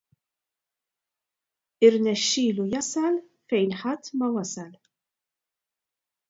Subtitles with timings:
[1.89, 3.19] Irnexxielu jasal
[3.53, 4.73] fejn ħadd ma wasal.